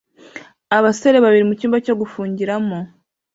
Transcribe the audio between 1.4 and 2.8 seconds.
mucyumba cyo gufungiramo